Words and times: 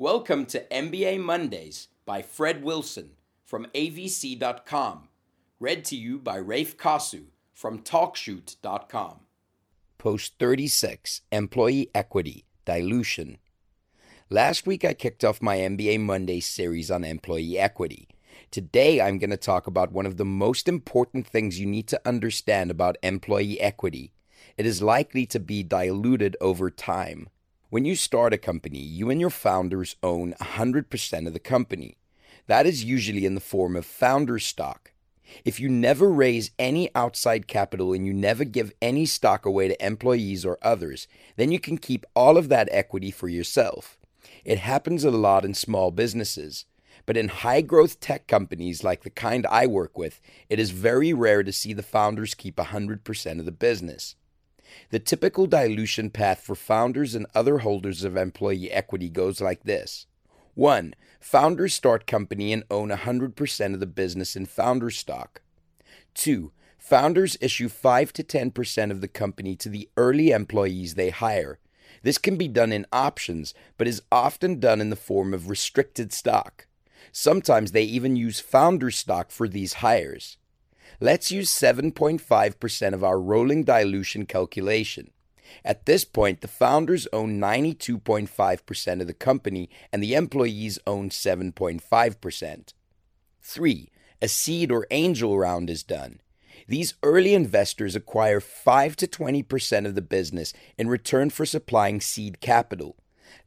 Welcome 0.00 0.46
to 0.46 0.64
MBA 0.70 1.20
Mondays 1.20 1.88
by 2.06 2.22
Fred 2.22 2.64
Wilson 2.64 3.10
from 3.44 3.66
avc.com. 3.74 5.08
Read 5.58 5.84
to 5.84 5.94
you 5.94 6.18
by 6.18 6.38
Raph 6.38 6.76
Kossew 6.76 7.24
from 7.52 7.80
talkshoot.com. 7.80 9.16
Post 9.98 10.36
36 10.38 11.20
Employee 11.30 11.90
Equity 11.94 12.46
Dilution. 12.64 13.36
Last 14.30 14.66
week 14.66 14.86
I 14.86 14.94
kicked 14.94 15.22
off 15.22 15.42
my 15.42 15.58
MBA 15.58 16.00
Monday 16.00 16.40
series 16.40 16.90
on 16.90 17.04
employee 17.04 17.58
equity. 17.58 18.08
Today 18.50 19.02
I'm 19.02 19.18
going 19.18 19.28
to 19.28 19.36
talk 19.36 19.66
about 19.66 19.92
one 19.92 20.06
of 20.06 20.16
the 20.16 20.24
most 20.24 20.66
important 20.66 21.26
things 21.26 21.60
you 21.60 21.66
need 21.66 21.88
to 21.88 22.00
understand 22.06 22.70
about 22.70 22.96
employee 23.02 23.60
equity. 23.60 24.14
It 24.56 24.64
is 24.64 24.80
likely 24.80 25.26
to 25.26 25.38
be 25.38 25.62
diluted 25.62 26.38
over 26.40 26.70
time. 26.70 27.28
When 27.70 27.84
you 27.84 27.94
start 27.94 28.34
a 28.34 28.38
company, 28.38 28.80
you 28.80 29.10
and 29.10 29.20
your 29.20 29.30
founders 29.30 29.94
own 30.02 30.34
100% 30.40 31.26
of 31.28 31.32
the 31.32 31.38
company. 31.38 31.98
That 32.48 32.66
is 32.66 32.82
usually 32.82 33.24
in 33.24 33.36
the 33.36 33.40
form 33.40 33.76
of 33.76 33.86
founder 33.86 34.40
stock. 34.40 34.90
If 35.44 35.60
you 35.60 35.68
never 35.68 36.08
raise 36.08 36.50
any 36.58 36.90
outside 36.96 37.46
capital 37.46 37.92
and 37.92 38.04
you 38.04 38.12
never 38.12 38.42
give 38.42 38.72
any 38.82 39.06
stock 39.06 39.46
away 39.46 39.68
to 39.68 39.86
employees 39.86 40.44
or 40.44 40.58
others, 40.60 41.06
then 41.36 41.52
you 41.52 41.60
can 41.60 41.78
keep 41.78 42.04
all 42.16 42.36
of 42.36 42.48
that 42.48 42.68
equity 42.72 43.12
for 43.12 43.28
yourself. 43.28 43.96
It 44.44 44.58
happens 44.58 45.04
a 45.04 45.12
lot 45.12 45.44
in 45.44 45.54
small 45.54 45.92
businesses. 45.92 46.64
But 47.06 47.16
in 47.16 47.28
high 47.28 47.60
growth 47.60 48.00
tech 48.00 48.26
companies 48.26 48.82
like 48.82 49.04
the 49.04 49.10
kind 49.10 49.46
I 49.48 49.68
work 49.68 49.96
with, 49.96 50.20
it 50.48 50.58
is 50.58 50.72
very 50.72 51.12
rare 51.12 51.44
to 51.44 51.52
see 51.52 51.72
the 51.72 51.84
founders 51.84 52.34
keep 52.34 52.56
100% 52.56 53.38
of 53.38 53.44
the 53.44 53.52
business. 53.52 54.16
The 54.90 54.98
typical 54.98 55.46
dilution 55.46 56.10
path 56.10 56.40
for 56.40 56.54
founders 56.54 57.14
and 57.14 57.26
other 57.34 57.58
holders 57.58 58.04
of 58.04 58.16
employee 58.16 58.70
equity 58.70 59.08
goes 59.08 59.40
like 59.40 59.64
this 59.64 60.06
1. 60.54 60.94
Founders 61.20 61.74
start 61.74 62.06
company 62.06 62.52
and 62.52 62.64
own 62.70 62.90
100% 62.90 63.74
of 63.74 63.80
the 63.80 63.86
business 63.86 64.36
in 64.36 64.46
founder 64.46 64.90
stock. 64.90 65.42
2. 66.14 66.52
Founders 66.78 67.36
issue 67.40 67.68
5 67.68 68.12
to 68.14 68.24
10% 68.24 68.90
of 68.90 69.00
the 69.00 69.08
company 69.08 69.54
to 69.56 69.68
the 69.68 69.88
early 69.96 70.30
employees 70.30 70.94
they 70.94 71.10
hire. 71.10 71.58
This 72.02 72.18
can 72.18 72.36
be 72.36 72.48
done 72.48 72.72
in 72.72 72.86
options, 72.92 73.52
but 73.76 73.86
is 73.86 74.02
often 74.10 74.58
done 74.60 74.80
in 74.80 74.90
the 74.90 74.96
form 74.96 75.34
of 75.34 75.48
restricted 75.48 76.12
stock. 76.12 76.66
Sometimes 77.12 77.72
they 77.72 77.82
even 77.82 78.16
use 78.16 78.40
founder 78.40 78.90
stock 78.90 79.30
for 79.30 79.48
these 79.48 79.74
hires. 79.74 80.38
Let's 81.02 81.30
use 81.30 81.50
7.5% 81.50 82.92
of 82.92 83.02
our 83.02 83.18
rolling 83.18 83.64
dilution 83.64 84.26
calculation. 84.26 85.10
At 85.64 85.86
this 85.86 86.04
point, 86.04 86.42
the 86.42 86.48
founders 86.48 87.08
own 87.12 87.40
92.5% 87.40 89.00
of 89.00 89.06
the 89.06 89.14
company 89.14 89.70
and 89.92 90.02
the 90.02 90.14
employees 90.14 90.78
own 90.86 91.08
7.5%. 91.08 92.74
3. 93.40 93.90
A 94.22 94.28
seed 94.28 94.70
or 94.70 94.86
angel 94.90 95.38
round 95.38 95.70
is 95.70 95.82
done. 95.82 96.20
These 96.68 96.94
early 97.02 97.34
investors 97.34 97.96
acquire 97.96 98.38
5 98.38 98.94
to 98.96 99.06
20% 99.06 99.86
of 99.86 99.94
the 99.94 100.02
business 100.02 100.52
in 100.76 100.88
return 100.88 101.30
for 101.30 101.46
supplying 101.46 102.02
seed 102.02 102.40
capital. 102.40 102.96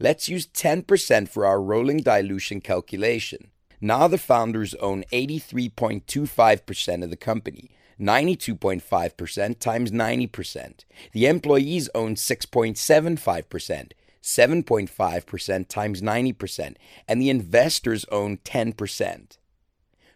Let's 0.00 0.28
use 0.28 0.46
10% 0.46 1.28
for 1.28 1.44
our 1.44 1.60
rolling 1.60 1.98
dilution 1.98 2.60
calculation. 2.60 3.51
Now 3.84 4.06
the 4.06 4.16
founders 4.16 4.74
own 4.76 5.02
83.25% 5.12 7.02
of 7.02 7.10
the 7.10 7.16
company, 7.16 7.72
92.5% 8.00 9.58
times 9.58 9.90
90%. 9.90 10.84
The 11.10 11.26
employees 11.26 11.88
own 11.92 12.14
6.75%, 12.14 13.90
7.5% 14.22 15.68
times 15.68 16.00
90%, 16.00 16.76
and 17.08 17.20
the 17.20 17.28
investors 17.28 18.04
own 18.12 18.36
10%. 18.38 19.38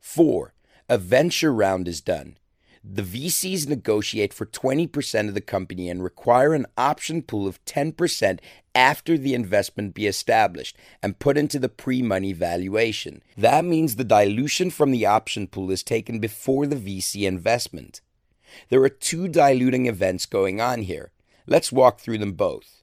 4. 0.00 0.54
A 0.88 0.98
venture 0.98 1.54
round 1.54 1.86
is 1.86 2.00
done. 2.00 2.36
The 2.84 3.02
VCs 3.02 3.68
negotiate 3.68 4.34
for 4.34 4.44
20% 4.44 5.28
of 5.28 5.34
the 5.34 5.40
company 5.40 5.88
and 5.88 6.02
require 6.02 6.52
an 6.52 6.66
option 6.76 7.22
pool 7.22 7.46
of 7.46 7.64
10% 7.64 8.40
after 8.74 9.16
the 9.16 9.34
investment 9.34 9.94
be 9.94 10.08
established 10.08 10.76
and 11.00 11.18
put 11.18 11.38
into 11.38 11.60
the 11.60 11.68
pre 11.68 12.02
money 12.02 12.32
valuation. 12.32 13.22
That 13.38 13.64
means 13.64 13.94
the 13.94 14.04
dilution 14.04 14.70
from 14.70 14.90
the 14.90 15.06
option 15.06 15.46
pool 15.46 15.70
is 15.70 15.84
taken 15.84 16.18
before 16.18 16.66
the 16.66 16.76
VC 16.76 17.22
investment. 17.22 18.00
There 18.68 18.82
are 18.82 18.88
two 18.88 19.28
diluting 19.28 19.86
events 19.86 20.26
going 20.26 20.60
on 20.60 20.82
here. 20.82 21.12
Let's 21.46 21.70
walk 21.70 22.00
through 22.00 22.18
them 22.18 22.32
both. 22.32 22.81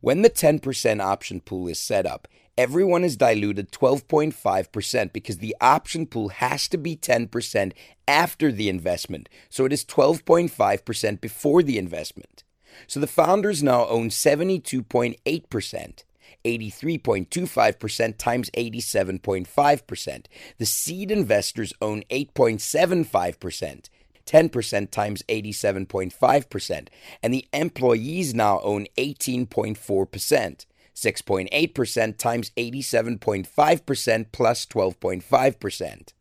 When 0.00 0.22
the 0.22 0.30
10% 0.30 1.00
option 1.00 1.40
pool 1.40 1.68
is 1.68 1.78
set 1.78 2.06
up, 2.06 2.26
everyone 2.56 3.04
is 3.04 3.16
diluted 3.16 3.70
12.5% 3.70 5.12
because 5.12 5.38
the 5.38 5.54
option 5.60 6.06
pool 6.06 6.30
has 6.30 6.68
to 6.68 6.78
be 6.78 6.96
10% 6.96 7.72
after 8.08 8.50
the 8.50 8.68
investment. 8.68 9.28
So 9.50 9.66
it 9.66 9.72
is 9.72 9.84
12.5% 9.84 11.20
before 11.20 11.62
the 11.62 11.76
investment. 11.78 12.44
So 12.86 12.98
the 12.98 13.06
founders 13.06 13.62
now 13.62 13.86
own 13.86 14.08
72.8%. 14.08 16.04
83.25% 16.42 18.16
times 18.16 18.50
87.5%. 18.56 20.26
The 20.56 20.66
seed 20.66 21.10
investors 21.10 21.74
own 21.82 22.02
8.75%. 22.10 23.88
10% 24.26 24.90
times 24.90 25.22
87.5%, 25.28 26.88
and 27.22 27.34
the 27.34 27.46
employees 27.52 28.34
now 28.34 28.60
own 28.60 28.86
18.4%. 28.96 30.66
6.8% 30.94 32.18
times 32.18 32.50
87.5% 32.56 34.26
plus 34.32 34.66
12.5%. 34.66 36.12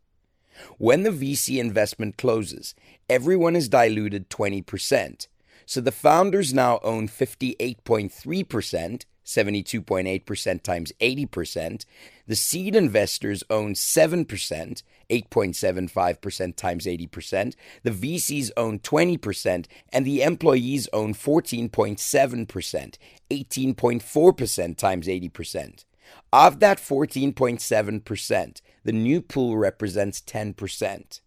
When 0.77 1.03
the 1.03 1.09
VC 1.09 1.59
investment 1.59 2.17
closes, 2.17 2.75
everyone 3.09 3.55
is 3.55 3.69
diluted 3.69 4.29
20%. 4.29 5.27
So 5.65 5.81
the 5.81 5.91
founders 5.91 6.53
now 6.53 6.79
own 6.81 7.07
58.3%, 7.07 9.05
72.8% 9.29 10.63
times 10.63 10.91
80%. 10.99 11.85
The 12.27 12.35
seed 12.35 12.75
investors 12.75 13.43
own 13.49 13.73
7%, 13.73 14.83
8.75% 15.09 16.55
times 16.55 16.85
80%. 16.85 17.55
The 17.83 17.91
VCs 17.91 18.51
own 18.57 18.79
20%, 18.79 19.65
and 19.93 20.05
the 20.05 20.21
employees 20.23 20.89
own 20.91 21.13
14.7%, 21.13 22.97
18.4% 23.31 24.77
times 24.77 25.07
80%. 25.07 25.85
Of 26.33 26.59
that 26.59 26.79
14.7%, 26.79 28.61
the 28.83 28.91
new 28.91 29.21
pool 29.21 29.57
represents 29.57 30.21
10%. 30.21 31.21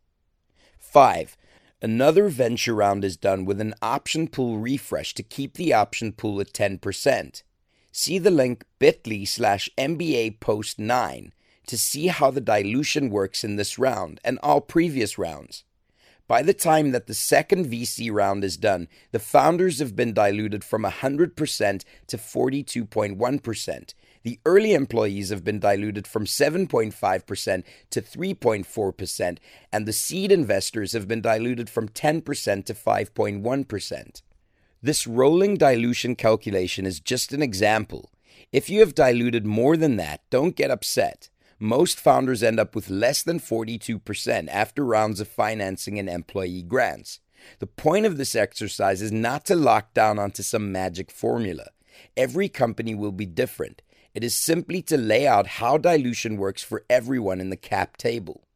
5. 0.78 1.36
Another 1.80 2.28
venture 2.28 2.74
round 2.74 3.04
is 3.04 3.16
done 3.16 3.44
with 3.44 3.60
an 3.60 3.74
option 3.82 4.28
pool 4.28 4.58
refresh 4.58 5.14
to 5.14 5.22
keep 5.22 5.54
the 5.54 5.72
option 5.72 6.12
pool 6.12 6.40
at 6.40 6.52
10%. 6.52 7.42
See 7.92 8.18
the 8.18 8.30
link 8.30 8.64
bit.ly 8.78 9.24
slash 9.24 9.70
MBA 9.78 10.40
post 10.40 10.78
9 10.78 11.32
to 11.66 11.78
see 11.78 12.08
how 12.08 12.30
the 12.30 12.40
dilution 12.40 13.10
works 13.10 13.44
in 13.44 13.56
this 13.56 13.78
round 13.78 14.20
and 14.24 14.38
all 14.42 14.60
previous 14.60 15.18
rounds. 15.18 15.64
By 16.26 16.42
the 16.42 16.54
time 16.54 16.92
that 16.92 17.06
the 17.06 17.14
second 17.14 17.66
VC 17.66 18.10
round 18.10 18.42
is 18.42 18.56
done, 18.56 18.88
the 19.10 19.18
founders 19.18 19.78
have 19.78 19.94
been 19.94 20.14
diluted 20.14 20.64
from 20.64 20.82
100% 20.84 21.84
to 22.06 22.16
42.1%, 22.16 23.94
the 24.22 24.38
early 24.46 24.72
employees 24.72 25.30
have 25.30 25.44
been 25.44 25.58
diluted 25.58 26.06
from 26.06 26.26
7.5% 26.26 27.64
to 27.90 28.02
3.4%, 28.02 29.38
and 29.72 29.86
the 29.86 29.92
seed 29.92 30.30
investors 30.30 30.92
have 30.92 31.08
been 31.08 31.20
diluted 31.20 31.68
from 31.68 31.88
10% 31.88 32.64
to 32.64 32.74
5.1%. 32.74 34.22
This 34.84 35.06
rolling 35.06 35.58
dilution 35.58 36.16
calculation 36.16 36.86
is 36.86 36.98
just 36.98 37.32
an 37.32 37.40
example. 37.40 38.10
If 38.50 38.68
you 38.68 38.80
have 38.80 38.96
diluted 38.96 39.46
more 39.46 39.76
than 39.76 39.94
that, 39.98 40.22
don't 40.28 40.56
get 40.56 40.72
upset. 40.72 41.30
Most 41.60 42.00
founders 42.00 42.42
end 42.42 42.58
up 42.58 42.74
with 42.74 42.90
less 42.90 43.22
than 43.22 43.38
42% 43.38 44.48
after 44.48 44.84
rounds 44.84 45.20
of 45.20 45.28
financing 45.28 46.00
and 46.00 46.08
employee 46.08 46.64
grants. 46.64 47.20
The 47.60 47.68
point 47.68 48.06
of 48.06 48.16
this 48.16 48.34
exercise 48.34 49.00
is 49.00 49.12
not 49.12 49.44
to 49.46 49.54
lock 49.54 49.94
down 49.94 50.18
onto 50.18 50.42
some 50.42 50.72
magic 50.72 51.12
formula. 51.12 51.68
Every 52.16 52.48
company 52.48 52.92
will 52.92 53.12
be 53.12 53.26
different. 53.26 53.82
It 54.14 54.24
is 54.24 54.34
simply 54.34 54.82
to 54.82 54.96
lay 54.96 55.28
out 55.28 55.46
how 55.46 55.78
dilution 55.78 56.38
works 56.38 56.64
for 56.64 56.84
everyone 56.90 57.40
in 57.40 57.50
the 57.50 57.56
cap 57.56 57.98
table. 57.98 58.48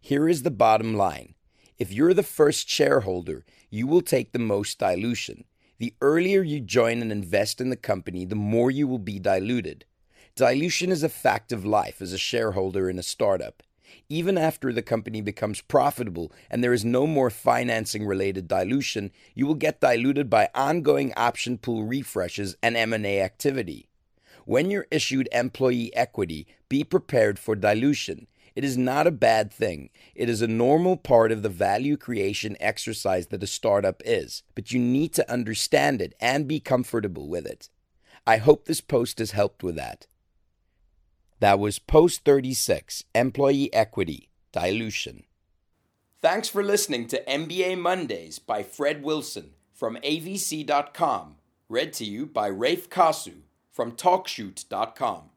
Here 0.00 0.28
is 0.28 0.42
the 0.42 0.50
bottom 0.50 0.96
line. 0.96 1.34
If 1.78 1.92
you're 1.92 2.12
the 2.12 2.24
first 2.24 2.68
shareholder, 2.68 3.44
you 3.70 3.86
will 3.86 4.02
take 4.02 4.32
the 4.32 4.40
most 4.40 4.76
dilution. 4.80 5.44
The 5.80 5.94
earlier 6.02 6.42
you 6.42 6.60
join 6.60 7.00
and 7.00 7.10
invest 7.10 7.58
in 7.58 7.70
the 7.70 7.76
company, 7.76 8.26
the 8.26 8.34
more 8.34 8.70
you 8.70 8.86
will 8.86 8.98
be 8.98 9.18
diluted. 9.18 9.86
Dilution 10.36 10.92
is 10.92 11.02
a 11.02 11.08
fact 11.08 11.52
of 11.52 11.64
life 11.64 12.02
as 12.02 12.12
a 12.12 12.18
shareholder 12.18 12.90
in 12.90 12.98
a 12.98 13.02
startup. 13.02 13.62
Even 14.10 14.36
after 14.36 14.74
the 14.74 14.82
company 14.82 15.22
becomes 15.22 15.62
profitable 15.62 16.32
and 16.50 16.62
there 16.62 16.74
is 16.74 16.84
no 16.84 17.06
more 17.06 17.30
financing 17.30 18.04
related 18.04 18.46
dilution, 18.46 19.10
you 19.34 19.46
will 19.46 19.54
get 19.54 19.80
diluted 19.80 20.28
by 20.28 20.50
ongoing 20.54 21.14
option 21.16 21.56
pool 21.56 21.84
refreshes 21.84 22.56
and 22.62 22.76
M&A 22.76 23.22
activity. 23.22 23.88
When 24.44 24.70
you're 24.70 24.86
issued 24.90 25.30
employee 25.32 25.96
equity, 25.96 26.46
be 26.68 26.84
prepared 26.84 27.38
for 27.38 27.56
dilution. 27.56 28.26
It 28.60 28.64
is 28.64 28.76
not 28.76 29.06
a 29.06 29.10
bad 29.10 29.50
thing. 29.50 29.88
It 30.14 30.28
is 30.28 30.42
a 30.42 30.46
normal 30.46 30.98
part 30.98 31.32
of 31.32 31.40
the 31.40 31.48
value 31.48 31.96
creation 31.96 32.58
exercise 32.60 33.28
that 33.28 33.42
a 33.42 33.46
startup 33.46 34.02
is, 34.04 34.42
but 34.54 34.70
you 34.70 34.78
need 34.78 35.14
to 35.14 35.32
understand 35.32 36.02
it 36.02 36.14
and 36.20 36.46
be 36.46 36.60
comfortable 36.60 37.26
with 37.26 37.46
it. 37.46 37.70
I 38.26 38.36
hope 38.36 38.66
this 38.66 38.82
post 38.82 39.18
has 39.18 39.30
helped 39.30 39.62
with 39.62 39.76
that. 39.76 40.08
That 41.38 41.58
was 41.58 41.78
post 41.78 42.22
36 42.26 43.04
Employee 43.14 43.72
Equity 43.72 44.28
Dilution. 44.52 45.24
Thanks 46.20 46.50
for 46.50 46.62
listening 46.62 47.06
to 47.06 47.24
MBA 47.24 47.78
Mondays 47.78 48.38
by 48.38 48.62
Fred 48.62 49.02
Wilson 49.02 49.52
from 49.72 49.96
avc.com, 50.04 51.36
read 51.70 51.94
to 51.94 52.04
you 52.04 52.26
by 52.26 52.50
Raph 52.50 52.90
Kossew 52.90 53.40
from 53.72 53.92
talkshoot.com. 53.92 55.30